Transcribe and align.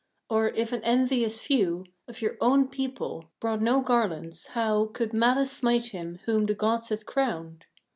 Or, 0.31 0.47
if 0.49 0.71
an 0.73 0.81
envious 0.83 1.43
few 1.43 1.85
Of 2.07 2.23
your 2.23 2.35
own 2.41 2.69
people 2.69 3.29
brought 3.39 3.61
no 3.61 3.81
garlands, 3.81 4.47
how 4.47 4.87
Could 4.87 5.13
Malice 5.13 5.51
smite 5.51 5.89
him 5.89 6.17
whom 6.25 6.47
the 6.47 6.55
gods 6.55 6.89
had 6.89 7.05
crowned? 7.05 7.67